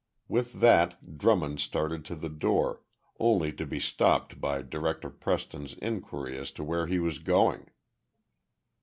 With 0.27 0.53
that 0.61 1.19
Drummond 1.19 1.59
started 1.59 2.03
to 2.05 2.15
the 2.15 2.27
door, 2.27 2.81
only 3.19 3.51
to 3.51 3.67
be 3.67 3.79
stopped 3.79 4.41
by 4.41 4.63
Director 4.63 5.11
Preston's 5.11 5.75
inquiry 5.75 6.39
as 6.39 6.51
to 6.53 6.63
where 6.63 6.87
he 6.87 6.97
was 6.97 7.19
going. 7.19 7.67